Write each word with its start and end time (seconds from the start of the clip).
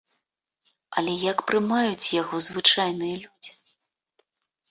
Але 1.01 1.11
як 1.31 1.37
прымаюць 1.49 2.11
яго 2.21 2.35
звычайныя 2.47 3.15
людзі? 3.25 3.51